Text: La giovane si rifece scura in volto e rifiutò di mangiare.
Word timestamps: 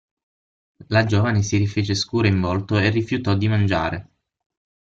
La 0.87 1.05
giovane 1.05 1.43
si 1.43 1.57
rifece 1.57 1.93
scura 1.93 2.27
in 2.27 2.41
volto 2.41 2.75
e 2.79 2.89
rifiutò 2.89 3.35
di 3.35 3.47
mangiare. 3.47 4.09